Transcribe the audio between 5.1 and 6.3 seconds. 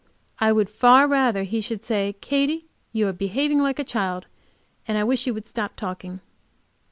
you would stop talking."